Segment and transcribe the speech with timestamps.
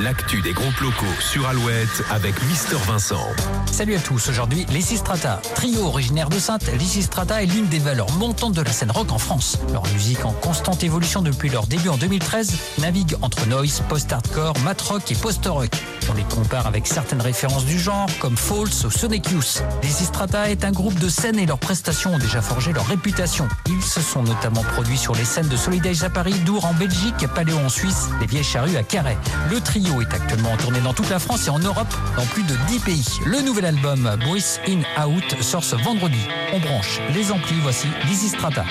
[0.00, 3.28] L'actu des groupes locaux sur Alouette avec Mister Vincent.
[3.70, 5.42] Salut à tous, aujourd'hui Lysistrata.
[5.54, 9.18] Trio originaire de Sainte, Lysistrata est l'une des valeurs montantes de la scène rock en
[9.18, 9.58] France.
[9.70, 14.80] Leur musique en constante évolution depuis leur début en 2013 navigue entre noise, post-hardcore, mat
[14.80, 15.70] rock et post-rock.
[16.10, 19.62] On les compare avec certaines références du genre comme False ou Sonic Youth.
[19.82, 23.46] Lysistrata est un groupe de scène et leurs prestations ont déjà forgé leur réputation.
[23.68, 27.26] Ils se sont notamment produits sur les scènes de Solidage à Paris, Dour en Belgique,
[27.34, 29.18] Paléo en Suisse, les Vieilles Charrues à Carhaix.
[29.50, 32.42] Le trio est actuellement en tournée dans toute la France et en Europe, dans plus
[32.42, 33.04] de 10 pays.
[33.26, 36.20] Le nouvel album Breath In Out sort ce vendredi.
[36.52, 38.64] On branche les amplis, voici Lysistrata.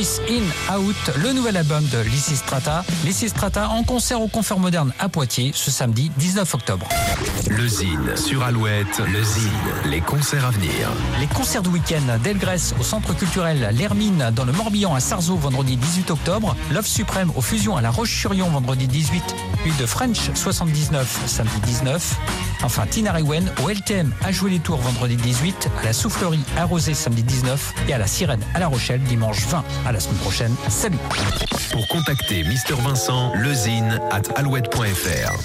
[0.00, 2.86] In Out, le nouvel album de Lysistrata.
[3.04, 6.88] Lysistrata en concert au Confort Moderne à Poitiers ce samedi 19 octobre.
[7.50, 9.50] Le Zine sur Alouette, le Zine,
[9.90, 10.72] les concerts à venir.
[11.20, 15.76] Les concerts de week-end d'Elgrès au Centre culturel L'Hermine dans le Morbihan à Sarzeau vendredi
[15.76, 19.22] 18 octobre, Love Suprême aux Fusions à La Roche-sur-Yon vendredi 18,
[19.62, 22.49] puis de French 79 samedi 19.
[22.62, 26.64] Enfin, Tina Rewen au LTM à jouer les tours vendredi 18, à la Soufflerie à
[26.64, 29.64] Rosé samedi 19 et à la Sirène à La Rochelle dimanche 20.
[29.86, 30.54] À la semaine prochaine.
[30.68, 30.98] Salut.
[31.72, 35.36] Pour contacter Mister Vincent, lezine at alouette.fr.